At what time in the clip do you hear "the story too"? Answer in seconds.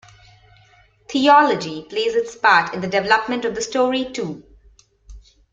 3.53-4.41